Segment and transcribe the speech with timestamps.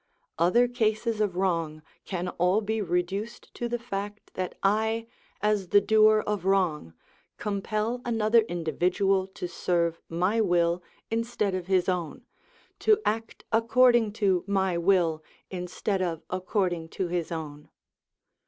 [0.39, 5.05] Other cases of wrong can all be reduced to the fact that I,
[5.43, 6.95] as the doer of wrong,
[7.37, 12.25] compel another individual to serve my will instead of his own,
[12.79, 17.69] to act according to my will instead of according to his own.